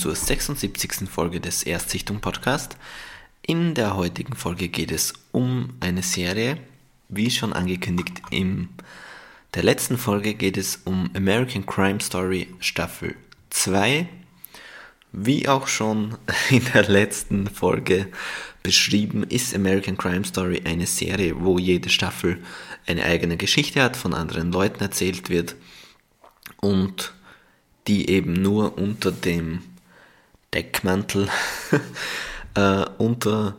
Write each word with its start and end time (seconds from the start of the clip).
zur 0.00 0.16
76. 0.16 1.10
Folge 1.10 1.40
des 1.40 1.62
Erstsichtung 1.62 2.20
Podcast. 2.20 2.78
In 3.42 3.74
der 3.74 3.96
heutigen 3.96 4.34
Folge 4.34 4.68
geht 4.68 4.92
es 4.92 5.12
um 5.30 5.74
eine 5.80 6.02
Serie, 6.02 6.56
wie 7.10 7.30
schon 7.30 7.52
angekündigt 7.52 8.22
in 8.30 8.70
der 9.52 9.62
letzten 9.62 9.98
Folge 9.98 10.32
geht 10.32 10.56
es 10.56 10.80
um 10.84 11.10
American 11.14 11.66
Crime 11.66 12.00
Story 12.00 12.48
Staffel 12.60 13.14
2. 13.50 14.08
Wie 15.12 15.48
auch 15.48 15.66
schon 15.66 16.16
in 16.50 16.64
der 16.72 16.88
letzten 16.88 17.48
Folge 17.48 18.08
beschrieben, 18.62 19.24
ist 19.24 19.54
American 19.54 19.98
Crime 19.98 20.24
Story 20.24 20.62
eine 20.64 20.86
Serie, 20.86 21.34
wo 21.40 21.58
jede 21.58 21.90
Staffel 21.90 22.38
eine 22.86 23.04
eigene 23.04 23.36
Geschichte 23.36 23.82
hat, 23.82 23.98
von 23.98 24.14
anderen 24.14 24.50
Leuten 24.50 24.80
erzählt 24.80 25.28
wird 25.28 25.56
und 26.58 27.12
die 27.86 28.08
eben 28.08 28.32
nur 28.32 28.78
unter 28.78 29.12
dem 29.12 29.60
Deckmantel, 30.54 31.28
äh, 32.54 32.84
unter 32.98 33.56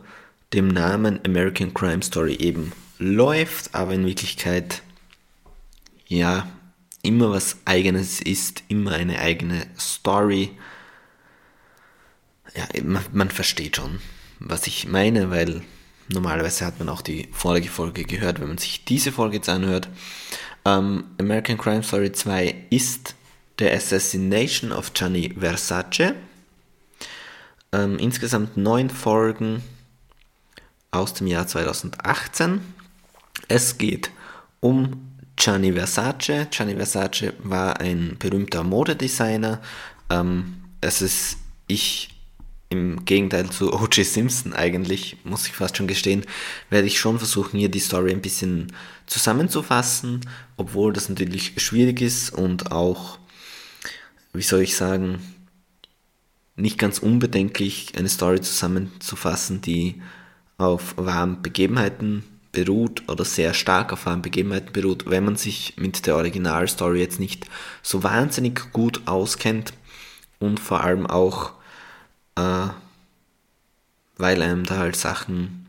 dem 0.52 0.68
Namen 0.68 1.20
American 1.24 1.72
Crime 1.72 2.02
Story 2.02 2.34
eben 2.34 2.72
läuft, 2.98 3.74
aber 3.74 3.94
in 3.94 4.06
Wirklichkeit 4.06 4.82
ja 6.06 6.46
immer 7.02 7.30
was 7.30 7.56
eigenes 7.64 8.20
ist, 8.20 8.62
immer 8.68 8.92
eine 8.92 9.18
eigene 9.18 9.66
Story. 9.78 10.50
Ja, 12.54 12.68
man, 12.82 13.04
man 13.12 13.30
versteht 13.30 13.76
schon, 13.76 14.00
was 14.38 14.66
ich 14.66 14.86
meine, 14.86 15.30
weil 15.30 15.62
normalerweise 16.08 16.66
hat 16.66 16.78
man 16.78 16.88
auch 16.88 17.02
die 17.02 17.28
vorige 17.32 17.68
Folge 17.68 18.04
gehört, 18.04 18.40
wenn 18.40 18.48
man 18.48 18.58
sich 18.58 18.84
diese 18.84 19.10
Folge 19.10 19.36
jetzt 19.36 19.48
anhört. 19.48 19.88
Ähm, 20.64 21.04
American 21.18 21.58
Crime 21.58 21.82
Story 21.82 22.12
2 22.12 22.66
ist 22.70 23.14
The 23.58 23.70
Assassination 23.70 24.70
of 24.70 24.92
Gianni 24.92 25.34
Versace. 25.38 26.14
Ähm, 27.72 27.98
insgesamt 27.98 28.56
neun 28.56 28.90
Folgen 28.90 29.62
aus 30.90 31.14
dem 31.14 31.26
Jahr 31.26 31.46
2018. 31.46 32.60
Es 33.48 33.78
geht 33.78 34.10
um 34.60 35.16
Gianni 35.36 35.72
Versace. 35.72 36.48
Gianni 36.50 36.76
Versace 36.76 37.32
war 37.42 37.80
ein 37.80 38.16
berühmter 38.18 38.62
Modedesigner. 38.62 39.60
Ähm, 40.10 40.62
es 40.80 41.00
ist 41.00 41.38
ich 41.66 42.10
im 42.68 43.04
Gegenteil 43.04 43.50
zu 43.50 43.72
O.J. 43.72 44.04
Simpson 44.04 44.54
eigentlich, 44.54 45.18
muss 45.24 45.46
ich 45.46 45.52
fast 45.52 45.76
schon 45.76 45.86
gestehen, 45.86 46.24
werde 46.70 46.86
ich 46.86 46.98
schon 46.98 47.18
versuchen, 47.18 47.58
hier 47.58 47.68
die 47.68 47.78
Story 47.78 48.12
ein 48.12 48.22
bisschen 48.22 48.72
zusammenzufassen, 49.06 50.20
obwohl 50.56 50.92
das 50.92 51.08
natürlich 51.08 51.52
schwierig 51.58 52.00
ist 52.00 52.30
und 52.30 52.72
auch, 52.72 53.18
wie 54.32 54.42
soll 54.42 54.62
ich 54.62 54.74
sagen, 54.74 55.18
nicht 56.56 56.78
ganz 56.78 56.98
unbedenklich, 56.98 57.92
eine 57.96 58.08
Story 58.08 58.40
zusammenzufassen, 58.40 59.60
die 59.62 60.02
auf 60.58 60.94
wahren 60.96 61.42
Begebenheiten 61.42 62.24
beruht 62.52 63.08
oder 63.08 63.24
sehr 63.24 63.54
stark 63.54 63.92
auf 63.92 64.06
wahren 64.06 64.22
Begebenheiten 64.22 64.72
beruht, 64.72 65.04
wenn 65.08 65.24
man 65.24 65.36
sich 65.36 65.74
mit 65.76 66.06
der 66.06 66.16
Originalstory 66.16 67.00
jetzt 67.00 67.18
nicht 67.18 67.46
so 67.82 68.02
wahnsinnig 68.02 68.72
gut 68.72 69.02
auskennt 69.06 69.72
und 70.38 70.60
vor 70.60 70.84
allem 70.84 71.06
auch 71.06 71.52
äh, 72.36 72.68
weil 74.16 74.42
einem 74.42 74.64
da 74.64 74.78
halt 74.78 74.96
Sachen 74.96 75.66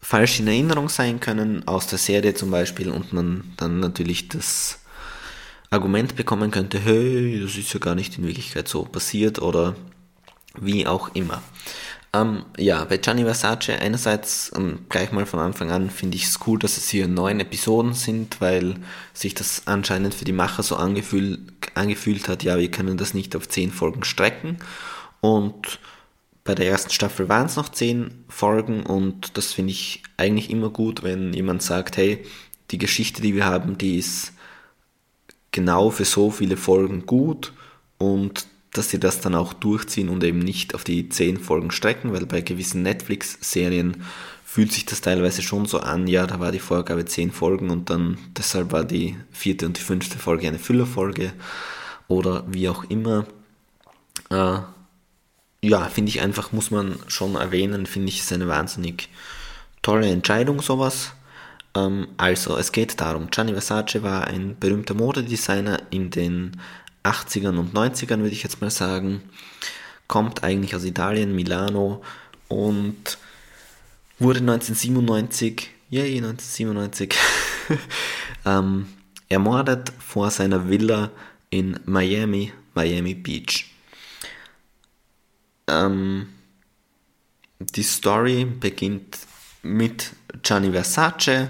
falsch 0.00 0.40
in 0.40 0.48
Erinnerung 0.48 0.88
sein 0.88 1.20
können, 1.20 1.66
aus 1.68 1.86
der 1.86 1.98
Serie 1.98 2.34
zum 2.34 2.50
Beispiel, 2.50 2.90
und 2.90 3.12
man 3.12 3.52
dann 3.56 3.80
natürlich 3.80 4.28
das 4.28 4.80
Argument 5.70 6.16
bekommen 6.16 6.50
könnte, 6.50 6.78
hey, 6.78 7.40
das 7.42 7.56
ist 7.56 7.72
ja 7.72 7.80
gar 7.80 7.94
nicht 7.94 8.16
in 8.18 8.26
Wirklichkeit 8.26 8.68
so 8.68 8.84
passiert 8.84 9.40
oder 9.40 9.76
wie 10.58 10.86
auch 10.86 11.14
immer. 11.14 11.42
Ähm, 12.14 12.46
ja, 12.56 12.84
bei 12.84 12.96
Gianni 12.96 13.24
Versace 13.24 13.78
einerseits 13.80 14.50
ähm, 14.56 14.86
gleich 14.88 15.12
mal 15.12 15.26
von 15.26 15.40
Anfang 15.40 15.70
an 15.70 15.90
finde 15.90 16.16
ich 16.16 16.24
es 16.24 16.38
cool, 16.46 16.58
dass 16.58 16.78
es 16.78 16.88
hier 16.88 17.06
neun 17.06 17.38
Episoden 17.38 17.92
sind, 17.92 18.40
weil 18.40 18.76
sich 19.12 19.34
das 19.34 19.62
anscheinend 19.66 20.14
für 20.14 20.24
die 20.24 20.32
Macher 20.32 20.62
so 20.62 20.76
angefühl, 20.76 21.38
angefühlt 21.74 22.28
hat, 22.28 22.42
ja, 22.42 22.58
wir 22.58 22.70
können 22.70 22.96
das 22.96 23.12
nicht 23.12 23.36
auf 23.36 23.46
zehn 23.46 23.70
Folgen 23.70 24.04
strecken 24.04 24.56
und 25.20 25.80
bei 26.44 26.54
der 26.54 26.66
ersten 26.66 26.92
Staffel 26.92 27.28
waren 27.28 27.44
es 27.44 27.56
noch 27.56 27.68
zehn 27.68 28.24
Folgen 28.26 28.84
und 28.84 29.36
das 29.36 29.52
finde 29.52 29.72
ich 29.72 30.02
eigentlich 30.16 30.48
immer 30.48 30.70
gut, 30.70 31.02
wenn 31.02 31.34
jemand 31.34 31.62
sagt, 31.62 31.98
hey, 31.98 32.24
die 32.70 32.78
Geschichte, 32.78 33.20
die 33.20 33.34
wir 33.34 33.44
haben, 33.44 33.76
die 33.76 33.98
ist 33.98 34.32
genau 35.52 35.90
für 35.90 36.04
so 36.04 36.30
viele 36.30 36.56
Folgen 36.56 37.06
gut 37.06 37.52
und 37.98 38.46
dass 38.72 38.90
sie 38.90 39.00
das 39.00 39.20
dann 39.20 39.34
auch 39.34 39.52
durchziehen 39.52 40.08
und 40.08 40.22
eben 40.22 40.38
nicht 40.38 40.74
auf 40.74 40.84
die 40.84 41.08
zehn 41.08 41.38
Folgen 41.38 41.70
strecken, 41.70 42.12
weil 42.12 42.26
bei 42.26 42.42
gewissen 42.42 42.82
Netflix-Serien 42.82 44.04
fühlt 44.44 44.72
sich 44.72 44.86
das 44.86 45.00
teilweise 45.00 45.42
schon 45.42 45.66
so 45.66 45.80
an, 45.80 46.06
ja, 46.06 46.26
da 46.26 46.40
war 46.40 46.52
die 46.52 46.58
Vorgabe 46.58 47.04
zehn 47.04 47.32
Folgen 47.32 47.70
und 47.70 47.90
dann 47.90 48.18
deshalb 48.36 48.72
war 48.72 48.84
die 48.84 49.16
vierte 49.30 49.66
und 49.66 49.78
die 49.78 49.82
fünfte 49.82 50.18
Folge 50.18 50.48
eine 50.48 50.58
Füllerfolge 50.58 51.32
oder 52.08 52.44
wie 52.48 52.68
auch 52.68 52.84
immer. 52.84 53.26
Äh, 54.30 54.58
ja, 55.60 55.84
finde 55.88 56.10
ich 56.10 56.20
einfach, 56.20 56.52
muss 56.52 56.70
man 56.70 56.98
schon 57.08 57.34
erwähnen, 57.34 57.86
finde 57.86 58.08
ich, 58.08 58.20
ist 58.20 58.32
eine 58.32 58.48
wahnsinnig 58.48 59.08
tolle 59.82 60.08
Entscheidung, 60.08 60.62
sowas. 60.62 61.12
Ähm, 61.78 62.08
also, 62.16 62.56
es 62.56 62.72
geht 62.72 63.00
darum, 63.00 63.30
Gianni 63.30 63.52
Versace 63.52 64.02
war 64.02 64.26
ein 64.26 64.58
berühmter 64.58 64.94
Modedesigner 64.94 65.80
in 65.90 66.10
den 66.10 66.60
80ern 67.04 67.58
und 67.58 67.74
90ern, 67.74 68.18
würde 68.18 68.32
ich 68.32 68.42
jetzt 68.42 68.60
mal 68.60 68.70
sagen. 68.70 69.22
Kommt 70.06 70.42
eigentlich 70.42 70.74
aus 70.74 70.84
Italien, 70.84 71.34
Milano 71.34 72.02
und 72.48 73.18
wurde 74.18 74.40
1997, 74.40 75.70
yay, 75.90 76.16
1997, 76.16 77.14
ähm, 78.46 78.86
ermordet 79.28 79.92
vor 79.98 80.30
seiner 80.30 80.68
Villa 80.68 81.10
in 81.50 81.78
Miami, 81.84 82.52
Miami 82.74 83.14
Beach. 83.14 83.66
Ähm, 85.66 86.28
die 87.58 87.82
Story 87.82 88.44
beginnt 88.46 89.18
mit 89.62 90.12
Gianni 90.42 90.72
Versace 90.72 91.48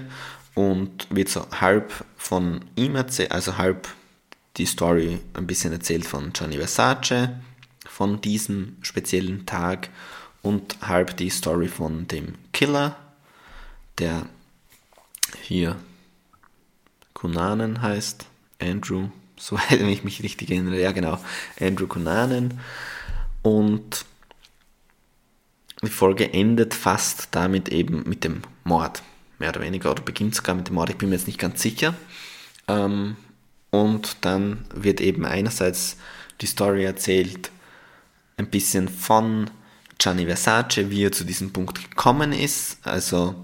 und 0.55 1.07
wird 1.09 1.29
so 1.29 1.45
halb 1.51 2.05
von 2.17 2.65
ihm 2.75 2.95
erzählt, 2.95 3.31
also 3.31 3.57
halb 3.57 3.87
die 4.57 4.65
Story 4.65 5.19
ein 5.33 5.47
bisschen 5.47 5.71
erzählt 5.71 6.05
von 6.05 6.33
Gianni 6.33 6.57
Versace, 6.57 7.29
von 7.87 8.21
diesem 8.21 8.77
speziellen 8.81 9.45
Tag 9.45 9.89
und 10.41 10.77
halb 10.81 11.17
die 11.17 11.29
Story 11.29 11.67
von 11.67 12.07
dem 12.07 12.35
Killer, 12.53 12.95
der 13.97 14.25
hier 15.41 15.75
Kunanen 17.13 17.81
heißt, 17.81 18.25
Andrew, 18.61 19.09
soweit 19.37 19.79
ich 19.81 20.03
mich 20.03 20.23
richtig 20.23 20.51
erinnere, 20.51 20.79
ja 20.79 20.91
genau, 20.91 21.19
Andrew 21.59 21.87
Kunanen. 21.87 22.59
Und 23.41 24.05
die 25.81 25.89
Folge 25.89 26.33
endet 26.33 26.73
fast 26.73 27.29
damit 27.31 27.69
eben 27.69 28.03
mit 28.07 28.23
dem 28.25 28.41
Mord, 28.69 29.03
mehr 29.39 29.49
oder 29.49 29.61
weniger, 29.61 29.91
oder 29.91 30.03
beginnt 30.03 30.35
sogar 30.35 30.55
mit 30.55 30.69
dem 30.69 30.75
Mord, 30.75 30.89
ich 30.89 30.97
bin 30.97 31.09
mir 31.09 31.15
jetzt 31.15 31.27
nicht 31.27 31.39
ganz 31.39 31.61
sicher. 31.61 31.93
Ähm, 32.67 33.17
und 33.71 34.17
dann 34.21 34.65
wird 34.73 35.01
eben 35.01 35.25
einerseits 35.25 35.97
die 36.41 36.47
Story 36.47 36.85
erzählt, 36.85 37.51
ein 38.37 38.49
bisschen 38.49 38.87
von 38.87 39.49
Gianni 39.97 40.25
Versace, 40.25 40.89
wie 40.89 41.03
er 41.03 41.11
zu 41.11 41.25
diesem 41.25 41.51
Punkt 41.51 41.89
gekommen 41.89 42.31
ist, 42.31 42.77
also 42.83 43.35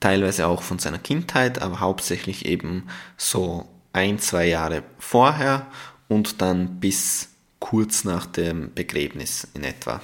teilweise 0.00 0.48
auch 0.48 0.62
von 0.62 0.78
seiner 0.78 0.98
Kindheit, 0.98 1.62
aber 1.62 1.80
hauptsächlich 1.80 2.44
eben 2.44 2.88
so 3.16 3.68
ein, 3.92 4.18
zwei 4.18 4.48
Jahre 4.48 4.82
vorher 4.98 5.66
und 6.08 6.42
dann 6.42 6.80
bis 6.80 7.28
kurz 7.60 8.04
nach 8.04 8.26
dem 8.26 8.74
Begräbnis 8.74 9.46
in 9.54 9.64
etwa. 9.64 10.00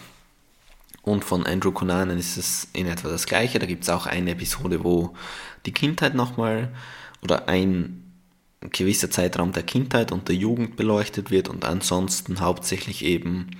Und 1.02 1.24
von 1.24 1.44
Andrew 1.46 1.72
Conanen 1.72 2.18
ist 2.18 2.36
es 2.36 2.68
in 2.72 2.86
etwa 2.86 3.08
das 3.08 3.26
gleiche. 3.26 3.58
Da 3.58 3.66
gibt 3.66 3.82
es 3.82 3.90
auch 3.90 4.06
eine 4.06 4.30
Episode, 4.30 4.84
wo 4.84 5.14
die 5.66 5.72
Kindheit 5.72 6.14
nochmal 6.14 6.72
oder 7.22 7.48
ein 7.48 8.02
gewisser 8.60 9.10
Zeitraum 9.10 9.52
der 9.52 9.64
Kindheit 9.64 10.12
und 10.12 10.28
der 10.28 10.36
Jugend 10.36 10.76
beleuchtet 10.76 11.32
wird 11.32 11.48
und 11.48 11.64
ansonsten 11.64 12.40
hauptsächlich 12.40 13.04
eben, 13.04 13.50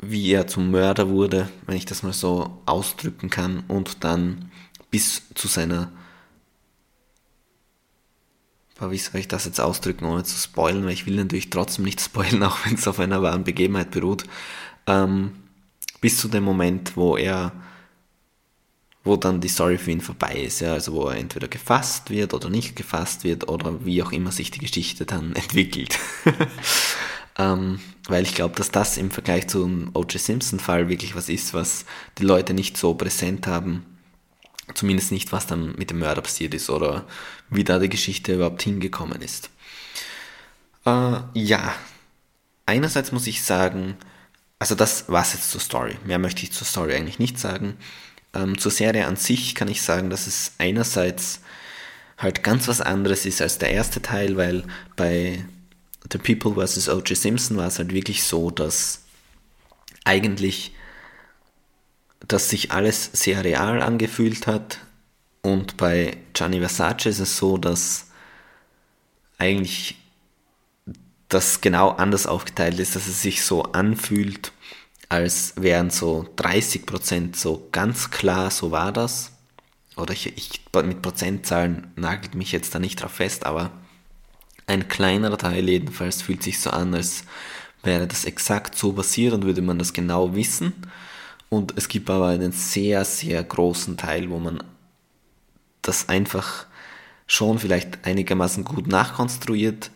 wie 0.00 0.30
er 0.30 0.46
zum 0.46 0.70
Mörder 0.70 1.08
wurde, 1.08 1.48
wenn 1.66 1.76
ich 1.76 1.86
das 1.86 2.02
mal 2.02 2.12
so 2.12 2.62
ausdrücken 2.66 3.30
kann, 3.30 3.64
und 3.68 4.04
dann 4.04 4.52
bis 4.90 5.22
zu 5.34 5.48
seiner 5.48 5.90
wie 8.80 8.98
soll 8.98 9.20
ich 9.20 9.26
das 9.26 9.44
jetzt 9.44 9.60
ausdrücken, 9.60 10.04
ohne 10.04 10.22
zu 10.22 10.38
spoilen, 10.38 10.84
weil 10.84 10.92
ich 10.92 11.04
will 11.04 11.16
natürlich 11.16 11.50
trotzdem 11.50 11.84
nicht 11.84 12.00
spoilen, 12.04 12.42
auch 12.44 12.64
wenn 12.64 12.74
es 12.74 12.86
auf 12.86 13.00
einer 13.00 13.22
wahren 13.22 13.42
Begebenheit 13.42 13.90
beruht, 13.90 14.24
ähm, 14.88 15.32
bis 16.00 16.18
zu 16.18 16.28
dem 16.28 16.42
Moment, 16.42 16.96
wo 16.96 17.16
er 17.16 17.52
wo 19.04 19.16
dann 19.16 19.40
die 19.40 19.48
Story 19.48 19.78
für 19.78 19.90
ihn 19.90 20.00
vorbei 20.00 20.34
ist, 20.34 20.60
ja, 20.60 20.74
also 20.74 20.92
wo 20.92 21.08
er 21.08 21.16
entweder 21.16 21.48
gefasst 21.48 22.10
wird 22.10 22.34
oder 22.34 22.50
nicht 22.50 22.76
gefasst 22.76 23.24
wird 23.24 23.48
oder 23.48 23.84
wie 23.84 24.02
auch 24.02 24.12
immer 24.12 24.32
sich 24.32 24.50
die 24.50 24.58
Geschichte 24.58 25.06
dann 25.06 25.32
entwickelt. 25.34 25.98
ähm, 27.38 27.80
weil 28.06 28.24
ich 28.24 28.34
glaube, 28.34 28.54
dass 28.56 28.70
das 28.70 28.96
im 28.96 29.10
Vergleich 29.10 29.48
zum 29.48 29.90
O.J. 29.94 30.20
Simpson-Fall 30.20 30.88
wirklich 30.88 31.14
was 31.14 31.28
ist, 31.28 31.54
was 31.54 31.84
die 32.18 32.24
Leute 32.24 32.54
nicht 32.54 32.76
so 32.76 32.94
präsent 32.94 33.46
haben. 33.46 33.84
Zumindest 34.74 35.12
nicht, 35.12 35.32
was 35.32 35.46
dann 35.46 35.74
mit 35.76 35.90
dem 35.90 36.00
Mörder 36.00 36.20
passiert 36.20 36.52
ist 36.52 36.68
oder 36.68 37.06
wie 37.48 37.64
da 37.64 37.78
die 37.78 37.88
Geschichte 37.88 38.34
überhaupt 38.34 38.62
hingekommen 38.62 39.22
ist. 39.22 39.48
Äh, 40.84 41.20
ja, 41.32 41.74
einerseits 42.66 43.12
muss 43.12 43.26
ich 43.26 43.42
sagen, 43.42 43.96
also 44.58 44.74
das 44.74 45.08
war 45.08 45.22
es 45.22 45.34
jetzt 45.34 45.50
zur 45.50 45.60
Story. 45.60 45.96
Mehr 46.04 46.18
möchte 46.18 46.42
ich 46.42 46.52
zur 46.52 46.66
Story 46.66 46.94
eigentlich 46.94 47.18
nicht 47.18 47.38
sagen. 47.38 47.76
Ähm, 48.34 48.58
zur 48.58 48.72
Serie 48.72 49.06
an 49.06 49.16
sich 49.16 49.54
kann 49.54 49.68
ich 49.68 49.82
sagen, 49.82 50.10
dass 50.10 50.26
es 50.26 50.52
einerseits 50.58 51.40
halt 52.16 52.42
ganz 52.42 52.66
was 52.68 52.80
anderes 52.80 53.24
ist 53.26 53.40
als 53.40 53.58
der 53.58 53.70
erste 53.70 54.02
Teil, 54.02 54.36
weil 54.36 54.64
bei 54.96 55.44
The 56.10 56.18
People 56.18 56.66
vs. 56.66 56.88
O.J. 56.88 57.16
Simpson 57.16 57.56
war 57.56 57.68
es 57.68 57.78
halt 57.78 57.92
wirklich 57.92 58.24
so, 58.24 58.50
dass 58.50 59.02
eigentlich 60.04 60.74
dass 62.26 62.50
sich 62.50 62.72
alles 62.72 63.10
sehr 63.12 63.44
real 63.44 63.80
angefühlt 63.80 64.46
hat 64.46 64.80
und 65.42 65.76
bei 65.76 66.16
Gianni 66.34 66.58
Versace 66.58 67.06
ist 67.06 67.20
es 67.20 67.36
so, 67.38 67.58
dass 67.58 68.08
eigentlich 69.38 69.96
das 71.28 71.60
genau 71.60 71.90
anders 71.90 72.26
aufgeteilt 72.26 72.78
ist, 72.78 72.96
dass 72.96 73.06
es 73.06 73.22
sich 73.22 73.42
so 73.44 73.62
anfühlt, 73.64 74.52
als 75.08 75.54
wären 75.56 75.90
so 75.90 76.28
30% 76.36 77.36
so 77.36 77.68
ganz 77.72 78.10
klar, 78.10 78.50
so 78.50 78.70
war 78.70 78.92
das. 78.92 79.32
Oder 79.96 80.12
ich, 80.12 80.36
ich 80.36 80.62
mit 80.84 81.02
Prozentzahlen 81.02 81.92
nagelt 81.96 82.34
mich 82.34 82.52
jetzt 82.52 82.74
da 82.74 82.78
nicht 82.78 83.02
drauf 83.02 83.12
fest, 83.12 83.46
aber 83.46 83.72
ein 84.66 84.88
kleinerer 84.88 85.38
Teil 85.38 85.68
jedenfalls 85.68 86.22
fühlt 86.22 86.42
sich 86.42 86.60
so 86.60 86.70
an, 86.70 86.94
als 86.94 87.24
wäre 87.82 88.06
das 88.06 88.24
exakt 88.24 88.76
so 88.76 88.92
passiert 88.92 89.32
und 89.34 89.44
würde 89.44 89.62
man 89.62 89.78
das 89.78 89.92
genau 89.92 90.34
wissen. 90.34 90.72
Und 91.48 91.76
es 91.76 91.88
gibt 91.88 92.10
aber 92.10 92.28
einen 92.28 92.52
sehr, 92.52 93.04
sehr 93.04 93.42
großen 93.42 93.96
Teil, 93.96 94.28
wo 94.30 94.38
man 94.38 94.62
das 95.82 96.08
einfach 96.08 96.66
schon 97.26 97.58
vielleicht 97.58 98.04
einigermaßen 98.04 98.64
gut 98.64 98.86
nachkonstruiert 98.86 99.90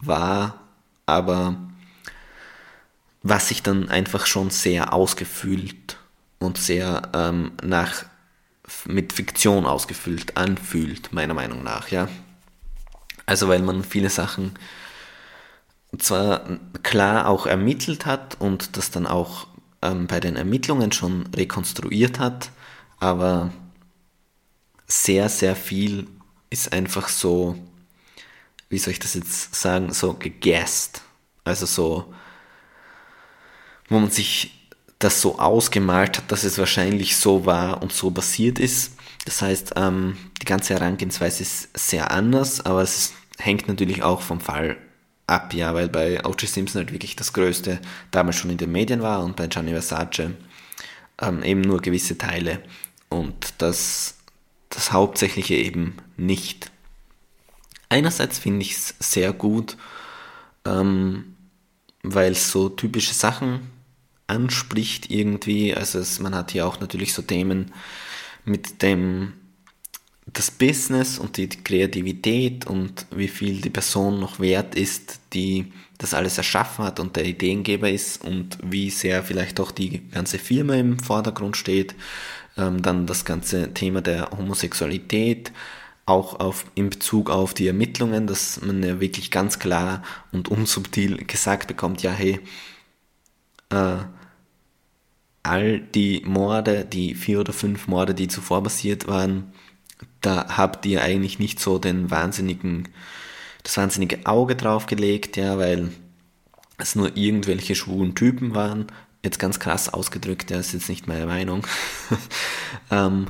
war, 0.00 0.67
aber 1.08 1.56
was 3.22 3.48
sich 3.48 3.62
dann 3.62 3.88
einfach 3.88 4.26
schon 4.26 4.50
sehr 4.50 4.92
ausgefüllt 4.92 5.96
und 6.38 6.58
sehr 6.58 7.02
ähm, 7.14 7.52
nach 7.62 8.04
mit 8.84 9.14
Fiktion 9.14 9.64
ausgefüllt 9.64 10.36
anfühlt, 10.36 11.12
meiner 11.12 11.34
Meinung 11.34 11.62
nach, 11.62 11.88
ja. 11.88 12.08
Also 13.26 13.48
weil 13.48 13.60
man 13.60 13.82
viele 13.82 14.10
Sachen 14.10 14.52
zwar 15.98 16.58
klar 16.82 17.28
auch 17.28 17.46
ermittelt 17.46 18.04
hat 18.04 18.36
und 18.40 18.76
das 18.76 18.90
dann 18.90 19.06
auch 19.06 19.46
ähm, 19.80 20.06
bei 20.06 20.20
den 20.20 20.36
Ermittlungen 20.36 20.92
schon 20.92 21.26
rekonstruiert 21.34 22.18
hat, 22.18 22.50
aber 22.98 23.52
sehr, 24.86 25.28
sehr 25.28 25.56
viel 25.56 26.06
ist 26.50 26.72
einfach 26.72 27.08
so, 27.08 27.56
wie 28.68 28.78
soll 28.78 28.92
ich 28.92 28.98
das 28.98 29.14
jetzt 29.14 29.54
sagen, 29.54 29.92
so 29.92 30.14
gegessen. 30.14 30.92
Also 31.44 31.66
so, 31.66 32.12
wo 33.88 33.98
man 33.98 34.10
sich 34.10 34.68
das 34.98 35.20
so 35.20 35.38
ausgemalt 35.38 36.18
hat, 36.18 36.30
dass 36.32 36.44
es 36.44 36.58
wahrscheinlich 36.58 37.16
so 37.16 37.46
war 37.46 37.82
und 37.82 37.92
so 37.92 38.10
passiert 38.10 38.58
ist. 38.58 38.96
Das 39.24 39.42
heißt, 39.42 39.74
ähm, 39.76 40.16
die 40.42 40.46
ganze 40.46 40.74
Herangehensweise 40.74 41.42
ist 41.42 41.76
sehr 41.78 42.10
anders, 42.10 42.64
aber 42.64 42.82
es 42.82 42.96
ist, 42.96 43.14
hängt 43.38 43.68
natürlich 43.68 44.02
auch 44.02 44.20
vom 44.20 44.40
Fall 44.40 44.76
ab, 45.26 45.54
ja, 45.54 45.74
weil 45.74 45.88
bei 45.88 46.24
O.J. 46.24 46.48
Simpson 46.48 46.80
halt 46.80 46.92
wirklich 46.92 47.14
das 47.14 47.32
Größte 47.32 47.80
damals 48.10 48.36
schon 48.36 48.50
in 48.50 48.58
den 48.58 48.72
Medien 48.72 49.02
war 49.02 49.22
und 49.22 49.36
bei 49.36 49.46
Gianni 49.46 49.70
Versace 49.70 50.32
ähm, 51.20 51.42
eben 51.42 51.60
nur 51.60 51.80
gewisse 51.80 52.18
Teile 52.18 52.62
und 53.08 53.54
das, 53.58 54.16
das 54.70 54.92
Hauptsächliche 54.92 55.54
eben 55.54 55.96
nicht. 56.16 56.70
Einerseits 57.88 58.38
finde 58.38 58.62
ich 58.62 58.72
es 58.72 58.94
sehr 59.00 59.32
gut, 59.32 59.76
ähm, 60.64 61.36
weil 62.02 62.32
es 62.32 62.50
so 62.50 62.68
typische 62.68 63.14
Sachen 63.14 63.60
anspricht 64.26 65.10
irgendwie. 65.10 65.74
Also 65.74 65.98
es, 65.98 66.20
man 66.20 66.34
hat 66.34 66.52
hier 66.52 66.66
auch 66.66 66.80
natürlich 66.80 67.12
so 67.14 67.22
Themen 67.22 67.72
mit 68.44 68.82
dem 68.82 69.32
das 70.32 70.50
Business 70.50 71.18
und 71.18 71.36
die 71.36 71.48
Kreativität 71.48 72.66
und 72.66 73.06
wie 73.10 73.28
viel 73.28 73.60
die 73.60 73.70
Person 73.70 74.20
noch 74.20 74.40
wert 74.40 74.74
ist, 74.74 75.20
die 75.32 75.72
das 75.96 76.14
alles 76.14 76.36
erschaffen 76.36 76.84
hat 76.84 77.00
und 77.00 77.16
der 77.16 77.24
Ideengeber 77.24 77.90
ist 77.90 78.22
und 78.24 78.58
wie 78.62 78.90
sehr 78.90 79.22
vielleicht 79.22 79.58
auch 79.58 79.70
die 79.70 80.08
ganze 80.10 80.38
Firma 80.38 80.74
im 80.74 80.98
Vordergrund 80.98 81.56
steht. 81.56 81.94
Ähm, 82.56 82.82
dann 82.82 83.06
das 83.06 83.24
ganze 83.24 83.72
Thema 83.72 84.00
der 84.02 84.30
Homosexualität, 84.30 85.52
auch 86.08 86.40
auf, 86.40 86.64
in 86.74 86.90
Bezug 86.90 87.30
auf 87.30 87.54
die 87.54 87.66
Ermittlungen, 87.66 88.26
dass 88.26 88.60
man 88.62 88.82
ja 88.82 89.00
wirklich 89.00 89.30
ganz 89.30 89.58
klar 89.58 90.02
und 90.32 90.48
unsubtil 90.48 91.18
gesagt 91.24 91.66
bekommt, 91.66 92.02
ja 92.02 92.10
hey, 92.12 92.40
äh, 93.70 93.96
all 95.42 95.80
die 95.80 96.22
Morde, 96.24 96.84
die 96.84 97.14
vier 97.14 97.40
oder 97.40 97.52
fünf 97.52 97.88
Morde, 97.88 98.14
die 98.14 98.28
zuvor 98.28 98.62
passiert 98.62 99.06
waren, 99.06 99.52
da 100.20 100.56
habt 100.56 100.84
ihr 100.86 101.02
eigentlich 101.02 101.38
nicht 101.38 101.60
so 101.60 101.78
den 101.78 102.10
wahnsinnigen, 102.10 102.88
das 103.62 103.76
wahnsinnige 103.76 104.26
Auge 104.26 104.56
drauf 104.56 104.86
gelegt, 104.86 105.36
ja, 105.36 105.58
weil 105.58 105.90
es 106.78 106.94
nur 106.94 107.16
irgendwelche 107.16 107.74
schwulen 107.74 108.14
Typen 108.14 108.54
waren. 108.54 108.86
Jetzt 109.22 109.38
ganz 109.38 109.58
krass 109.58 109.92
ausgedrückt, 109.92 110.50
ja, 110.50 110.58
ist 110.58 110.72
jetzt 110.72 110.88
nicht 110.88 111.08
meine 111.08 111.26
Meinung. 111.26 111.66
ähm, 112.90 113.26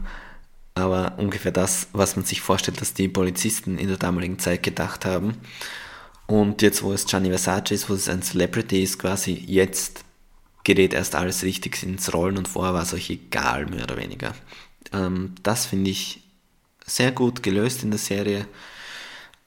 aber 0.79 1.15
ungefähr 1.19 1.53
das, 1.53 1.89
was 1.93 2.17
man 2.17 2.25
sich 2.25 2.41
vorstellt, 2.41 2.81
dass 2.81 2.95
die 2.95 3.09
Polizisten 3.09 3.79
in 3.79 3.89
der 3.89 3.97
damaligen 3.97 4.39
Zeit 4.39 4.63
gedacht 4.63 5.05
haben. 5.05 5.35
Und 6.27 6.63
jetzt, 6.63 6.83
wo 6.83 6.93
es 6.93 7.07
Gianni 7.07 7.29
Versace 7.29 7.73
ist, 7.73 7.89
wo 7.89 7.95
es 7.95 8.09
ein 8.09 8.23
Celebrity 8.23 8.83
ist, 8.83 8.99
quasi 8.99 9.33
jetzt 9.47 10.05
gerät 10.65 10.93
erst 10.93 11.15
alles 11.15 11.43
richtig 11.43 11.83
ins 11.83 12.13
Rollen 12.13 12.37
und 12.37 12.49
vorher 12.49 12.75
war 12.75 12.83
es 12.83 12.93
euch 12.93 13.09
egal, 13.09 13.67
mehr 13.67 13.85
oder 13.85 13.97
weniger. 13.97 14.35
Ähm, 14.93 15.35
das 15.43 15.67
finde 15.67 15.91
ich 15.91 16.23
sehr 16.85 17.13
gut 17.13 17.43
gelöst 17.43 17.83
in 17.83 17.91
der 17.91 17.99
Serie. 17.99 18.47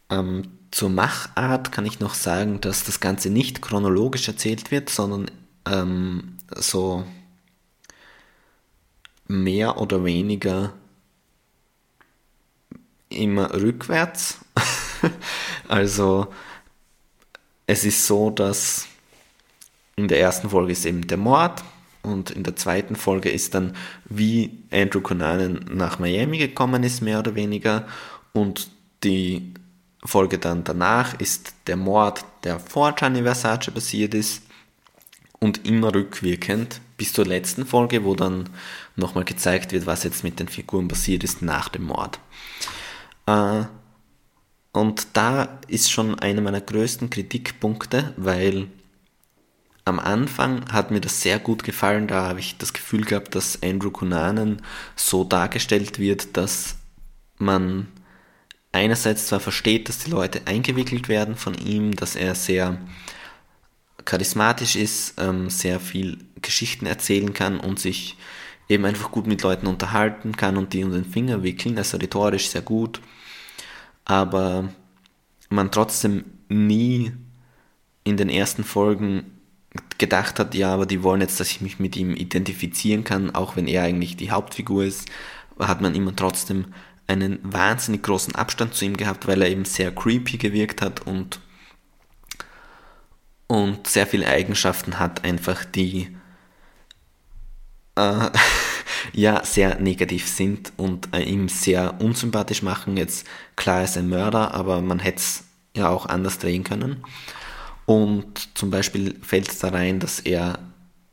Ähm, 0.10 0.44
zur 0.72 0.89
Machart 0.89 1.72
kann 1.72 1.86
ich 1.86 2.00
noch 2.00 2.15
sagen, 2.15 2.62
dass 2.62 2.84
das 2.84 3.00
Ganze 3.00 3.29
nicht 3.29 3.62
chronologisch 3.62 4.27
erzählt 4.27 4.72
wird, 4.72 4.89
sondern 4.89 5.29
ähm, 5.65 6.38
so 6.55 7.05
mehr 9.27 9.79
oder 9.79 10.03
weniger 10.03 10.74
immer 13.12 13.53
rückwärts. 13.53 14.39
also 15.68 16.27
es 17.68 17.86
ist 17.86 18.06
so, 18.06 18.30
dass 18.30 18.88
in 19.96 20.08
der 20.08 20.20
ersten 20.20 20.50
Folge 20.50 20.72
ist 20.72 20.86
eben 20.86 21.08
der 21.08 21.18
Mord 21.18 21.63
und 22.03 22.32
in 22.32 22.44
der 22.44 22.56
zweiten 22.56 22.96
Folge 22.96 23.30
ist 23.30 23.53
dann, 23.53 23.75
wie 24.06 24.63
Andrew 24.72 25.01
Cunanan 25.01 25.65
nach 25.72 26.00
Miami 26.00 26.38
gekommen 26.38 26.84
ist, 26.84 27.01
mehr 27.01 27.20
oder 27.20 27.36
weniger. 27.36 27.88
Und 28.34 28.70
die 29.03 29.53
Folge 30.03 30.39
dann 30.39 30.63
danach 30.63 31.20
ist 31.20 31.53
der 31.68 31.77
Mord, 31.77 32.25
der 32.44 32.60
vor 32.60 32.94
Gianni 32.94 33.22
Versace 33.22 33.72
passiert 33.72 34.13
ist. 34.13 34.44
Und 35.39 35.65
immer 35.65 35.94
rückwirkend 35.94 36.82
bis 36.98 37.13
zur 37.13 37.25
letzten 37.25 37.65
Folge, 37.65 38.03
wo 38.03 38.13
dann 38.13 38.50
nochmal 38.96 39.25
gezeigt 39.25 39.72
wird, 39.72 39.88
was 39.88 40.03
jetzt 40.03 40.24
mit 40.24 40.39
den 40.39 40.48
Figuren 40.48 40.88
passiert 40.88 41.24
ist 41.24 41.41
nach 41.41 41.70
dem 41.70 41.86
Mord. 41.86 42.20
Äh, 43.25 43.63
und 44.74 45.08
da 45.13 45.60
ist 45.68 45.92
schon 45.92 46.18
einer 46.20 46.42
meiner 46.42 46.62
größten 46.62 47.10
Kritikpunkte, 47.10 48.13
weil 48.18 48.68
am 49.84 50.00
Anfang 50.00 50.72
hat 50.72 50.92
mir 50.92 51.01
das 51.01 51.22
sehr 51.22 51.40
gut 51.40 51.63
gefallen, 51.63 52.08
da 52.08 52.28
habe 52.28 52.40
ich 52.40 52.58
das 52.58 52.72
Gefühl 52.72 53.04
gehabt, 53.04 53.36
dass 53.36 53.62
Andrew 53.63 53.92
Cunanan 53.92 54.62
so 54.96 55.24
dargestellt 55.24 56.00
wird, 56.00 56.38
dass 56.38 56.78
man 57.38 57.88
einerseits 58.72 59.28
zwar 59.28 59.40
versteht, 59.40 59.90
dass 59.90 60.00
die 60.00 60.12
Leute 60.12 60.42
eingewickelt 60.46 61.10
werden 61.10 61.36
von 61.36 61.56
ihm, 61.56 61.96
dass 61.96 62.16
er 62.16 62.36
sehr 62.36 62.78
charismatisch 64.06 64.75
ist, 64.75 65.16
ähm, 65.20 65.50
sehr 65.50 65.80
viel 65.80 66.20
Geschichten 66.42 66.86
erzählen 66.86 67.34
kann 67.34 67.60
und 67.60 67.80
sich 67.80 68.18
eben 68.72 68.86
einfach 68.86 69.12
gut 69.12 69.28
mit 69.28 69.42
Leuten 69.44 69.68
unterhalten 69.68 70.36
kann 70.36 70.58
und 70.58 70.74
die 70.74 70.84
um 70.84 70.92
den 70.92 71.06
Finger 71.06 71.44
wickeln, 71.44 71.78
also 71.78 71.98
rhetorisch 71.98 72.50
sehr 72.50 72.62
gut, 72.62 73.01
aber 74.06 74.70
man 75.50 75.72
trotzdem 75.72 76.25
nie 76.50 77.12
in 78.04 78.18
den 78.18 78.30
ersten 78.30 78.63
Folgen 78.63 79.38
gedacht 79.98 80.40
hat, 80.40 80.56
ja, 80.56 80.74
aber 80.74 80.86
die 80.86 81.04
wollen 81.04 81.22
jetzt, 81.22 81.40
dass 81.40 81.51
ich 81.51 81.62
mich 81.62 81.80
mit 81.80 81.96
ihm 81.96 82.16
identifizieren 82.16 83.04
kann, 83.04 83.34
auch 83.34 83.56
wenn 83.56 83.68
er 83.68 83.84
eigentlich 83.84 84.18
die 84.18 84.32
Hauptfigur 84.32 84.84
ist, 84.84 85.10
hat 85.60 85.82
man 85.82 85.96
immer 85.96 86.16
trotzdem 86.16 86.66
einen 87.08 87.40
wahnsinnig 87.44 88.04
großen 88.04 88.36
Abstand 88.36 88.74
zu 88.74 88.86
ihm 88.86 88.98
gehabt, 88.98 89.28
weil 89.28 89.42
er 89.42 89.50
eben 89.50 89.66
sehr 89.66 89.94
creepy 89.94 90.38
gewirkt 90.38 90.82
hat 90.82 91.06
und, 91.06 91.40
und 93.48 93.88
sehr 93.88 94.08
viele 94.08 94.28
Eigenschaften 94.28 95.00
hat, 95.00 95.24
einfach 95.24 95.63
die 95.66 96.16
äh, 98.01 98.38
ja 99.13 99.43
sehr 99.43 99.79
negativ 99.79 100.27
sind 100.27 100.74
und 100.77 101.10
äh, 101.13 101.24
ihm 101.24 101.50
sehr 101.50 102.00
unsympathisch 102.01 102.62
machen. 102.62 102.98
Jetzt 102.98 103.27
klar 103.55 103.84
ist 103.84 103.98
ein 103.98 104.10
Mörder, 104.10 104.53
aber 104.53 104.81
man 104.81 105.00
hätte 105.00 105.17
es 105.17 105.43
ja 105.75 105.89
auch 105.89 106.05
anders 106.05 106.39
drehen 106.39 106.63
können. 106.63 107.03
Und 107.86 108.58
zum 108.58 108.72
Beispiel 108.72 109.20
fällt 109.22 109.50
es 109.50 109.60
da 109.60 109.70
rein, 109.70 110.00
dass 110.00 110.20
er 110.20 110.60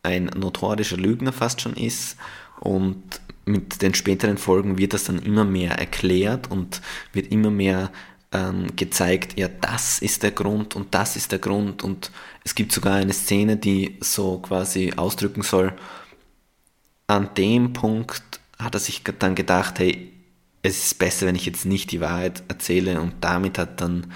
ein 0.02 0.26
notorischer 0.26 0.96
Lügner 0.96 1.32
fast 1.32 1.60
schon 1.60 1.74
ist 1.74 2.16
und 2.60 3.20
mit 3.44 3.82
den 3.82 3.94
späteren 3.94 4.38
Folgen 4.38 4.78
wird 4.78 4.92
das 4.92 5.04
dann 5.04 5.18
immer 5.18 5.44
mehr 5.44 5.78
erklärt 5.78 6.50
und 6.50 6.82
wird 7.12 7.32
immer 7.32 7.50
mehr 7.50 7.90
ähm, 8.30 8.66
gezeigt, 8.76 9.38
ja, 9.38 9.48
das 9.48 10.00
ist 10.00 10.22
der 10.22 10.32
Grund 10.32 10.76
und 10.76 10.94
das 10.94 11.16
ist 11.16 11.32
der 11.32 11.38
Grund 11.38 11.82
und 11.82 12.10
es 12.44 12.54
gibt 12.54 12.72
sogar 12.72 12.96
eine 12.96 13.12
Szene, 13.12 13.56
die 13.56 13.96
so 14.00 14.38
quasi 14.38 14.92
ausdrücken 14.96 15.42
soll, 15.42 15.72
an 17.08 17.30
dem 17.36 17.72
Punkt 17.72 18.22
hat 18.58 18.74
er 18.74 18.80
sich 18.80 19.02
dann 19.18 19.34
gedacht, 19.34 19.78
hey, 19.80 20.12
es 20.62 20.84
ist 20.84 20.98
besser, 20.98 21.26
wenn 21.26 21.34
ich 21.34 21.46
jetzt 21.46 21.64
nicht 21.64 21.90
die 21.90 22.00
Wahrheit 22.00 22.42
erzähle 22.48 23.00
und 23.00 23.14
damit 23.20 23.58
hat 23.58 23.80
dann 23.80 24.12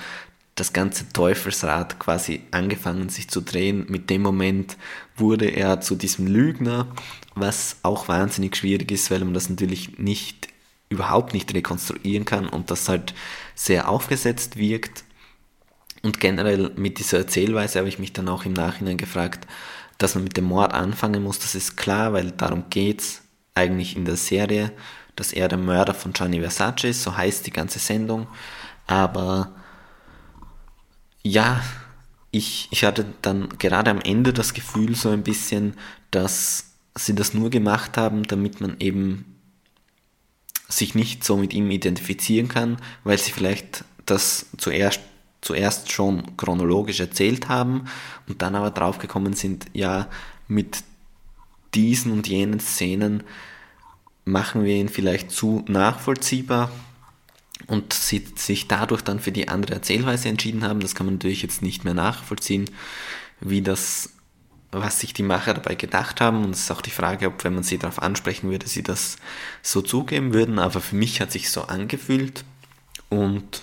das 0.55 0.73
ganze 0.73 1.09
Teufelsrad 1.09 1.99
quasi 1.99 2.43
angefangen 2.51 3.09
sich 3.09 3.29
zu 3.29 3.41
drehen. 3.41 3.87
Mit 3.89 4.11
dem 4.11 4.23
Moment 4.23 4.77
wurde 5.17 5.47
er 5.47 5.81
zu 5.81 5.97
diesem 5.97 6.27
Lügner, 6.27 6.87
was 7.35 7.77
auch 7.83 8.09
wahnsinnig 8.09 8.57
schwierig 8.57 8.93
ist, 8.93 9.11
weil 9.11 9.21
man 9.21 9.35
das 9.35 9.49
natürlich 9.49 9.99
nicht 9.99 10.49
überhaupt 10.91 11.33
nicht 11.33 11.55
rekonstruieren 11.55 12.27
kann 12.27 12.47
und 12.47 12.71
das 12.71 12.89
halt 12.89 13.15
sehr 13.55 13.89
aufgesetzt 13.89 14.57
wirkt. 14.57 15.05
Und 16.03 16.21
generell 16.21 16.73
mit 16.77 16.99
dieser 16.99 17.19
Erzählweise 17.19 17.79
habe 17.79 17.89
ich 17.89 17.99
mich 17.99 18.13
dann 18.13 18.29
auch 18.29 18.45
im 18.45 18.53
Nachhinein 18.53 18.99
gefragt, 18.99 19.47
dass 20.02 20.14
man 20.14 20.25
mit 20.25 20.37
dem 20.37 20.44
Mord 20.44 20.73
anfangen 20.73 21.23
muss, 21.23 21.38
das 21.38 21.54
ist 21.54 21.76
klar, 21.76 22.12
weil 22.12 22.32
darum 22.32 22.64
geht's 22.71 23.23
eigentlich 23.54 23.97
in 23.97 24.04
der 24.04 24.16
Serie, 24.16 24.73
dass 25.16 25.32
er 25.32 25.49
der 25.49 25.59
Mörder 25.59 25.94
von 25.94 26.12
Gianni 26.12 26.40
Versace 26.40 26.85
ist, 26.85 27.02
so 27.02 27.16
heißt 27.16 27.47
die 27.47 27.52
ganze 27.52 27.78
Sendung. 27.78 28.26
Aber 28.87 29.52
ja, 31.23 31.62
ich, 32.30 32.68
ich 32.71 32.85
hatte 32.85 33.06
dann 33.23 33.50
gerade 33.59 33.90
am 33.90 34.00
Ende 34.00 34.32
das 34.32 34.54
Gefühl 34.54 34.94
so 34.97 35.11
ein 35.11 35.23
bisschen, 35.23 35.75
dass 36.11 36.73
sie 36.97 37.14
das 37.14 37.35
nur 37.35 37.50
gemacht 37.50 37.97
haben, 37.97 38.25
damit 38.25 38.61
man 38.61 38.76
eben 38.80 39.38
sich 40.68 40.94
nicht 40.94 41.25
so 41.25 41.37
mit 41.37 41.52
ihm 41.52 41.71
identifizieren 41.71 42.49
kann, 42.49 42.78
weil 43.04 43.18
sie 43.18 43.32
vielleicht 43.32 43.85
das 44.06 44.47
zuerst, 44.56 45.00
zuerst 45.43 45.93
schon 45.93 46.37
chronologisch 46.37 47.01
erzählt 47.01 47.49
haben 47.49 47.85
und 48.29 48.41
dann 48.41 48.55
aber 48.55 48.71
draufgekommen 48.71 49.35
sind, 49.35 49.67
ja, 49.75 50.09
mit 50.49 50.85
diesen 51.75 52.13
und 52.13 52.29
jenen 52.29 52.61
Szenen 52.61 53.25
machen 54.25 54.65
wir 54.65 54.75
ihn 54.75 54.89
vielleicht 54.89 55.31
zu 55.31 55.65
nachvollziehbar 55.67 56.71
und 57.67 57.93
sie 57.93 58.25
sich 58.37 58.69
dadurch 58.69 59.03
dann 59.03 59.21
für 59.21 59.33
die 59.33 59.49
andere 59.49 59.75
Erzählweise 59.75 60.29
entschieden 60.29 60.65
haben. 60.65 60.81
Das 60.81 60.95
kann 60.95 61.07
man 61.07 61.17
natürlich 61.17 61.43
jetzt 61.43 61.63
nicht 61.63 61.85
mehr 61.85 61.95
nachvollziehen, 61.95 62.71
wie 63.41 63.63
das, 63.63 64.11
was 64.71 65.01
sich 65.01 65.13
die 65.13 65.23
Macher 65.23 65.55
dabei 65.55 65.75
gedacht 65.75 66.21
haben. 66.21 66.45
Und 66.45 66.51
es 66.51 66.61
ist 66.61 66.71
auch 66.71 66.83
die 66.83 66.91
Frage, 66.91 67.27
ob, 67.29 67.43
wenn 67.45 67.55
man 67.55 67.63
sie 67.63 67.79
darauf 67.79 68.01
ansprechen 68.01 68.51
würde, 68.51 68.69
sie 68.69 68.83
das 68.83 69.17
so 69.63 69.81
zugeben 69.81 70.35
würden. 70.35 70.59
Aber 70.59 70.81
für 70.81 70.97
mich 70.97 71.21
hat 71.21 71.33
sich 71.33 71.51
so 71.51 71.63
angefühlt. 71.63 72.45
Und 73.09 73.63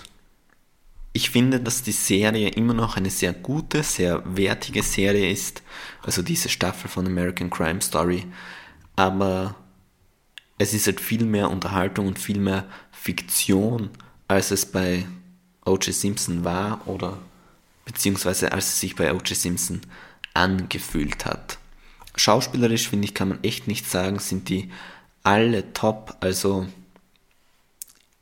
ich 1.19 1.31
finde, 1.31 1.59
dass 1.59 1.83
die 1.83 1.91
Serie 1.91 2.47
immer 2.47 2.73
noch 2.73 2.95
eine 2.95 3.09
sehr 3.09 3.33
gute, 3.33 3.83
sehr 3.83 4.23
wertige 4.25 4.83
Serie 4.83 5.29
ist. 5.29 5.63
Also 6.01 6.21
diese 6.21 6.47
Staffel 6.47 6.89
von 6.89 7.05
American 7.05 7.49
Crime 7.49 7.81
Story. 7.81 8.25
Aber 8.95 9.55
es 10.57 10.73
ist 10.73 10.87
halt 10.87 11.01
viel 11.01 11.25
mehr 11.25 11.51
Unterhaltung 11.51 12.07
und 12.07 12.19
viel 12.19 12.39
mehr 12.39 12.65
Fiktion, 12.93 13.89
als 14.29 14.51
es 14.51 14.65
bei 14.65 15.05
O.J. 15.65 15.93
Simpson 15.93 16.45
war 16.45 16.87
oder 16.87 17.17
beziehungsweise 17.83 18.53
als 18.53 18.67
es 18.67 18.79
sich 18.79 18.95
bei 18.95 19.11
O.J. 19.11 19.35
Simpson 19.35 19.81
angefühlt 20.33 21.25
hat. 21.25 21.57
Schauspielerisch 22.15 22.87
finde 22.87 23.05
ich, 23.05 23.13
kann 23.13 23.27
man 23.27 23.43
echt 23.43 23.67
nicht 23.67 23.89
sagen, 23.89 24.19
sind 24.19 24.47
die 24.47 24.71
alle 25.23 25.73
top. 25.73 26.15
Also 26.21 26.65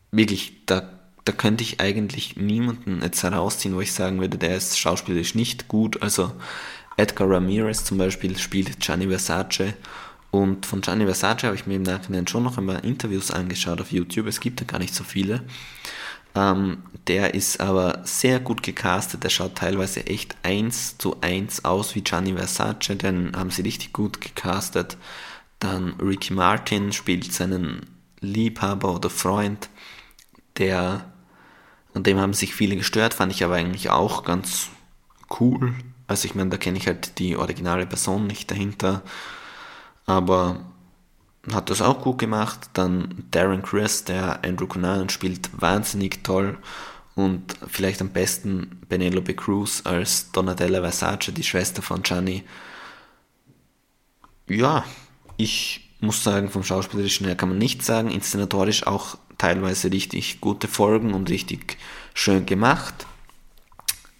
wirklich, 0.09 0.65
da, 0.65 0.96
da 1.27 1.33
könnte 1.33 1.63
ich 1.63 1.79
eigentlich 1.79 2.37
niemanden 2.37 3.01
jetzt 3.01 3.23
herausziehen, 3.23 3.75
wo 3.75 3.81
ich 3.81 3.93
sagen 3.93 4.21
würde, 4.21 4.37
der 4.37 4.55
ist 4.55 4.79
schauspielerisch 4.79 5.35
nicht 5.35 5.67
gut. 5.67 6.01
Also 6.01 6.31
Edgar 6.95 7.29
Ramirez 7.29 7.83
zum 7.83 7.97
Beispiel 7.97 8.37
spielt 8.37 8.79
Gianni 8.79 9.07
Versace 9.07 9.73
und 10.31 10.65
von 10.65 10.81
Gianni 10.81 11.05
Versace 11.05 11.43
habe 11.43 11.55
ich 11.55 11.65
mir 11.65 11.75
im 11.75 11.83
Nachhinein 11.83 12.27
schon 12.27 12.43
noch 12.43 12.57
einmal 12.57 12.85
Interviews 12.85 13.31
angeschaut 13.31 13.81
auf 13.81 13.91
YouTube. 13.91 14.27
Es 14.27 14.39
gibt 14.39 14.61
da 14.61 14.65
gar 14.65 14.79
nicht 14.79 14.95
so 14.95 15.03
viele. 15.03 15.43
Ähm, 16.35 16.83
der 17.07 17.33
ist 17.33 17.59
aber 17.59 18.01
sehr 18.03 18.39
gut 18.39 18.63
gecastet. 18.63 19.23
Der 19.23 19.29
schaut 19.29 19.55
teilweise 19.55 20.05
echt 20.07 20.35
eins 20.43 20.97
zu 20.97 21.19
eins 21.21 21.65
aus 21.65 21.95
wie 21.95 22.01
Gianni 22.01 22.33
Versace. 22.33 22.97
Den 22.97 23.35
haben 23.35 23.51
sie 23.51 23.63
richtig 23.63 23.93
gut 23.93 24.21
gecastet. 24.21 24.97
Dann 25.59 25.95
Ricky 25.99 26.33
Martin 26.33 26.93
spielt 26.93 27.33
seinen 27.33 27.87
Liebhaber 28.19 28.95
oder 28.95 29.09
Freund. 29.09 29.69
Der, 30.57 31.05
an 31.97 32.03
dem 32.03 32.19
haben 32.19 32.33
sich 32.33 32.55
viele 32.55 32.75
gestört, 32.75 33.13
fand 33.13 33.31
ich 33.31 33.43
aber 33.43 33.55
eigentlich 33.55 33.89
auch 33.89 34.23
ganz 34.23 34.69
cool. 35.39 35.73
Also 36.07 36.25
ich 36.25 36.35
meine, 36.35 36.49
da 36.49 36.57
kenne 36.57 36.77
ich 36.77 36.87
halt 36.87 37.19
die 37.19 37.35
originale 37.35 37.85
Person 37.85 38.27
nicht 38.27 38.49
dahinter 38.49 39.03
aber 40.07 40.65
hat 41.51 41.69
das 41.69 41.83
auch 41.83 42.01
gut 42.01 42.17
gemacht. 42.17 42.71
Dann 42.73 43.25
Darren 43.29 43.61
Chris, 43.61 44.05
der 44.05 44.43
Andrew 44.43 44.65
Cunanan 44.65 45.09
spielt, 45.09 45.49
wahnsinnig 45.61 46.23
toll. 46.23 46.57
Und 47.13 47.55
vielleicht 47.67 48.01
am 48.01 48.09
besten 48.09 48.81
Penelope 48.89 49.35
Cruz 49.35 49.81
als 49.83 50.31
Donatella 50.31 50.81
Versace, 50.81 51.31
die 51.33 51.43
Schwester 51.43 51.81
von 51.81 52.03
Gianni. 52.03 52.43
Ja, 54.47 54.83
ich 55.35 55.91
muss 55.99 56.23
sagen, 56.23 56.49
vom 56.49 56.63
Schauspielerischen 56.63 57.25
her 57.25 57.35
kann 57.35 57.49
man 57.49 57.57
nichts 57.57 57.85
sagen. 57.85 58.09
Inszenatorisch 58.09 58.87
auch 58.87 59.17
teilweise 59.37 59.91
richtig 59.91 60.41
gute 60.41 60.67
Folgen 60.67 61.13
und 61.13 61.29
richtig 61.29 61.77
schön 62.13 62.45
gemacht. 62.45 63.05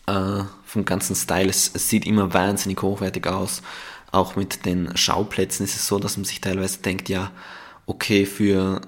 Äh, 0.06 0.44
vom 0.66 0.86
ganzen 0.86 1.16
Style, 1.16 1.50
es, 1.50 1.72
es 1.74 1.90
sieht 1.90 2.06
immer 2.06 2.34
wahnsinnig 2.34 2.82
hochwertig 2.82 3.28
aus 3.28 3.62
auch 4.12 4.36
mit 4.36 4.66
den 4.66 4.96
Schauplätzen 4.96 5.64
ist 5.66 5.76
es 5.76 5.88
so, 5.88 6.00
dass 6.00 6.18
man 6.18 6.26
sich 6.26 6.42
teilweise 6.42 6.80
denkt, 6.80 7.10
ja, 7.10 7.32
okay, 7.86 8.26
für, 8.26 8.82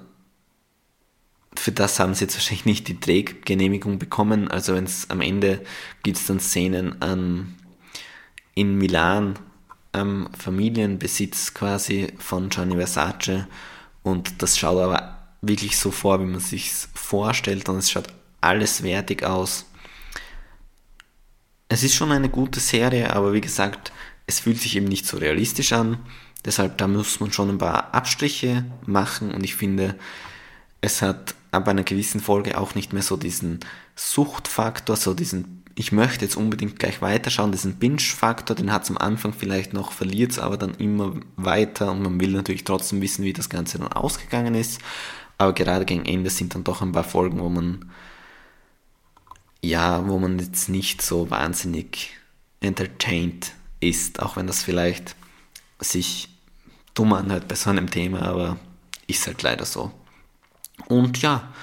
für 1.56 1.72
das 1.72 2.00
haben 2.00 2.14
sie 2.14 2.26
jetzt 2.26 2.36
wahrscheinlich 2.36 2.66
nicht 2.66 2.88
die 2.88 3.00
Drehgenehmigung 3.00 4.00
bekommen. 4.00 4.50
Also 4.50 4.76
wenn 4.76 4.86
es 4.86 5.10
am 5.10 5.22
Ende 5.22 5.62
gibt 6.04 6.18
es 6.18 6.26
dann 6.26 6.40
Szenen 6.40 7.02
an, 7.02 7.56
in 8.56 8.78
Milan 8.78 9.38
am 9.92 10.30
Familienbesitz 10.38 11.54
quasi 11.54 12.14
von 12.20 12.50
Gianni 12.50 12.76
Versace 12.76 13.48
und 14.04 14.42
das 14.42 14.58
schaut 14.58 14.78
aber 14.78 15.19
wirklich 15.42 15.78
so 15.78 15.92
vor, 15.92 16.20
wie 16.20 16.26
man 16.26 16.40
sich 16.40 16.72
vorstellt 16.94 17.70
und 17.70 17.78
es 17.78 17.92
schaut 17.92 18.08
alles 18.42 18.84
wertig 18.84 19.24
aus. 19.24 19.66
Es 21.68 21.84
ist 21.84 21.96
schon 21.96 22.12
eine 22.12 22.30
gute 22.30 22.60
Serie, 22.60 23.14
aber 23.14 23.34
wie 23.34 23.42
gesagt, 23.42 23.92
es 24.28 24.40
fühlt 24.40 24.60
sich 24.60 24.76
eben 24.76 24.88
nicht 24.88 25.06
so 25.06 25.18
realistisch 25.18 25.74
an. 25.74 25.98
Deshalb, 26.46 26.78
da 26.78 26.88
muss 26.88 27.20
man 27.20 27.32
schon 27.32 27.50
ein 27.50 27.58
paar 27.58 27.94
Abstriche 27.94 28.66
machen 28.86 29.32
und 29.32 29.44
ich 29.44 29.56
finde, 29.56 29.96
es 30.82 31.02
hat 31.02 31.36
ab 31.52 31.68
einer 31.68 31.84
gewissen 31.84 32.22
Folge 32.22 32.58
auch 32.58 32.76
nicht 32.76 32.94
mehr 32.94 33.02
so 33.02 33.18
diesen 33.18 33.60
Suchtfaktor, 33.96 34.96
so 34.96 35.14
diesen, 35.14 35.64
ich 35.76 35.92
möchte 35.92 36.26
jetzt 36.26 36.38
unbedingt 36.38 36.80
gleich 36.80 37.02
weiterschauen, 37.02 37.52
diesen 37.52 37.76
Binge-Faktor, 37.76 38.56
den 38.56 38.72
hat 38.72 38.84
es 38.84 38.90
am 38.90 38.98
Anfang 38.98 39.34
vielleicht 39.34 39.74
noch, 39.74 39.92
verliert 39.92 40.32
es 40.32 40.40
aber 40.40 40.58
dann 40.58 40.76
immer 40.76 41.16
weiter 41.36 41.92
und 41.92 42.02
man 42.02 42.20
will 42.20 42.32
natürlich 42.32 42.64
trotzdem 42.64 43.02
wissen, 43.02 43.26
wie 43.26 43.34
das 43.34 43.50
Ganze 43.50 43.78
dann 43.78 43.92
ausgegangen 43.92 44.56
ist. 44.56 44.80
Aber 45.40 45.54
gerade 45.54 45.86
gegen 45.86 46.06
Ende 46.06 46.30
sind 46.30 46.54
dann 46.54 46.66
doch 46.66 46.82
ein 46.82 46.92
paar 46.92 47.06
Folgen, 47.06 47.40
wo 47.40 47.48
man, 47.50 47.90
ja, 49.64 50.08
wo 50.08 50.20
man 50.20 50.38
jetzt 50.38 50.68
nicht 50.68 51.02
so 51.02 51.32
wahnsinnig 51.32 52.12
entertained 52.60 53.54
ist, 53.80 54.22
auch 54.22 54.36
wenn 54.36 54.48
das 54.48 54.62
vielleicht 54.62 55.16
sich 55.80 56.28
dumm 56.94 57.14
anhört 57.14 57.48
bei 57.48 57.56
so 57.56 57.70
einem 57.70 57.90
Thema, 57.90 58.24
aber 58.24 58.58
ist 59.08 59.26
halt 59.28 59.42
leider 59.42 59.66
so. 59.66 59.92
Und 60.90 61.22
ja, 61.22 61.54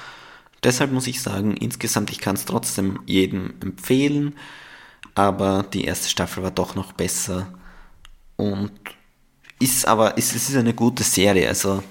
deshalb 0.62 0.90
muss 0.90 1.06
ich 1.06 1.20
sagen, 1.20 1.54
insgesamt, 1.54 2.10
ich 2.10 2.18
kann 2.18 2.36
es 2.36 2.46
trotzdem 2.46 3.00
jedem 3.04 3.54
empfehlen, 3.60 4.36
aber 5.14 5.64
die 5.64 5.84
erste 5.84 6.08
Staffel 6.08 6.42
war 6.42 6.50
doch 6.50 6.74
noch 6.76 6.92
besser 6.92 7.52
und 8.36 8.72
ist 9.58 9.86
aber, 9.86 10.16
ist, 10.16 10.34
es 10.34 10.48
ist 10.48 10.56
eine 10.56 10.72
gute 10.72 11.02
Serie, 11.02 11.48
also 11.48 11.82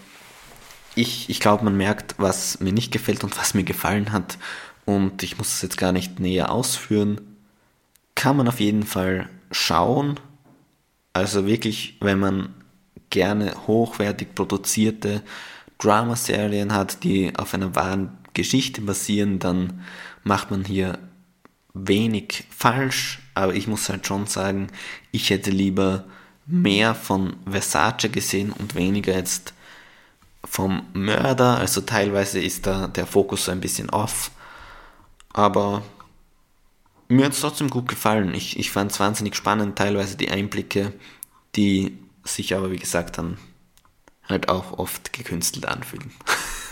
ich, 0.96 1.30
ich 1.30 1.40
glaube, 1.40 1.64
man 1.64 1.78
merkt, 1.78 2.16
was 2.18 2.60
mir 2.60 2.74
nicht 2.74 2.92
gefällt 2.92 3.24
und 3.24 3.38
was 3.38 3.54
mir 3.54 3.64
gefallen 3.64 4.12
hat. 4.12 4.38
Und 4.86 5.24
ich 5.24 5.38
muss 5.38 5.54
es 5.54 5.62
jetzt 5.62 5.78
gar 5.78 5.92
nicht 5.92 6.20
näher 6.20 6.52
ausführen. 6.52 7.22
Kann 8.16 8.38
man 8.38 8.48
auf 8.48 8.60
jeden 8.60 8.84
Fall 8.84 9.30
schauen. 9.52 10.20
Also 11.14 11.46
wirklich, 11.46 11.98
wenn 12.02 12.20
man 12.20 12.54
gerne 13.10 13.54
hochwertig 13.68 14.36
produzierte 14.36 15.22
Dramaserien 15.78 16.74
hat, 16.74 17.04
die 17.04 17.34
auf 17.36 17.54
einer 17.54 17.76
wahren 17.76 18.18
Geschichte 18.34 18.82
basieren, 18.82 19.40
dann 19.40 19.82
macht 20.24 20.52
man 20.52 20.66
hier 20.66 21.00
wenig 21.74 22.46
falsch. 22.50 23.20
Aber 23.34 23.54
ich 23.54 23.68
muss 23.68 23.90
halt 23.90 24.08
schon 24.08 24.28
sagen, 24.28 24.68
ich 25.12 25.30
hätte 25.30 25.52
lieber 25.52 26.06
mehr 26.46 26.96
von 26.96 27.36
Versace 27.50 28.10
gesehen 28.12 28.52
und 28.52 28.76
weniger 28.76 29.14
jetzt 29.14 29.55
vom 30.46 30.86
Mörder. 30.94 31.58
Also 31.58 31.82
teilweise 31.82 32.42
ist 32.42 32.68
da 32.68 32.88
der 32.88 33.06
Fokus 33.06 33.46
so 33.46 33.52
ein 33.52 33.62
bisschen 33.62 33.90
off. 33.90 34.32
Aber 35.34 35.84
mir 37.08 37.26
hat 37.26 37.34
es 37.34 37.42
trotzdem 37.42 37.70
gut 37.70 37.88
gefallen. 37.88 38.34
Ich, 38.34 38.58
ich 38.58 38.72
fand 38.72 38.92
es 38.92 39.00
wahnsinnig 39.00 39.36
spannend, 39.36 39.78
teilweise 39.78 40.18
die 40.18 40.30
Einblicke, 40.30 40.94
die 41.56 41.98
sich 42.24 42.56
aber, 42.56 42.72
wie 42.72 42.78
gesagt, 42.78 43.18
dann 43.18 43.38
halt 44.28 44.50
auch 44.50 44.80
oft 44.80 45.14
gekünstelt 45.14 45.68
anfühlen. 45.68 46.12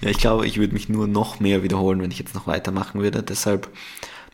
ja, 0.00 0.10
ich 0.10 0.18
glaube, 0.18 0.46
ich 0.46 0.58
würde 0.58 0.74
mich 0.74 0.88
nur 0.88 1.08
noch 1.08 1.40
mehr 1.40 1.62
wiederholen, 1.62 2.00
wenn 2.00 2.10
ich 2.10 2.20
jetzt 2.20 2.34
noch 2.34 2.46
weitermachen 2.46 3.00
würde. 3.00 3.22
Deshalb 3.22 3.68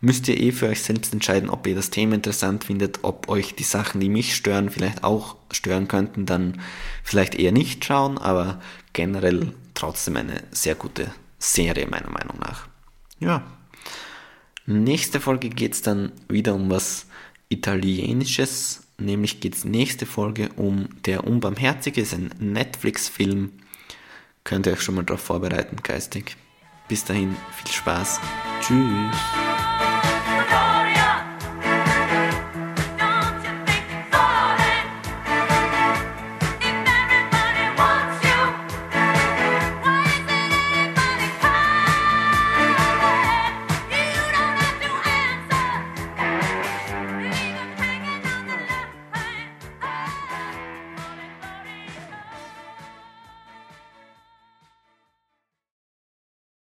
müsst 0.00 0.28
ihr 0.28 0.40
eh 0.40 0.52
für 0.52 0.68
euch 0.68 0.82
selbst 0.82 1.12
entscheiden, 1.12 1.50
ob 1.50 1.66
ihr 1.66 1.74
das 1.74 1.90
Thema 1.90 2.14
interessant 2.14 2.64
findet, 2.64 3.00
ob 3.02 3.28
euch 3.28 3.54
die 3.54 3.64
Sachen, 3.64 4.00
die 4.00 4.08
mich 4.08 4.34
stören, 4.34 4.70
vielleicht 4.70 5.04
auch 5.04 5.36
stören 5.50 5.88
könnten, 5.88 6.26
dann 6.26 6.60
vielleicht 7.04 7.34
eher 7.34 7.52
nicht 7.52 7.84
schauen, 7.84 8.18
aber 8.18 8.60
generell 8.92 9.54
trotzdem 9.74 10.16
eine 10.16 10.42
sehr 10.50 10.74
gute 10.74 11.10
Serie 11.38 11.86
meiner 11.86 12.10
Meinung 12.10 12.38
nach. 12.38 12.68
Ja. 13.18 13.44
Nächste 14.66 15.20
Folge 15.20 15.48
geht 15.48 15.74
es 15.74 15.82
dann 15.82 16.12
wieder 16.28 16.54
um 16.54 16.70
was 16.70 17.06
Italienisches, 17.48 18.84
nämlich 18.98 19.40
geht 19.40 19.56
es 19.56 19.64
nächste 19.64 20.06
Folge 20.06 20.50
um 20.56 20.88
Der 21.04 21.26
Unbarmherzige, 21.26 22.00
ist 22.00 22.14
ein 22.14 22.30
Netflix-Film. 22.38 23.52
Könnt 24.44 24.66
ihr 24.66 24.74
euch 24.74 24.82
schon 24.82 24.94
mal 24.94 25.04
darauf 25.04 25.20
vorbereiten, 25.20 25.76
geistig. 25.82 26.36
Bis 26.88 27.04
dahin, 27.04 27.36
viel 27.56 27.72
Spaß. 27.72 28.20
Tchau. 28.70 29.99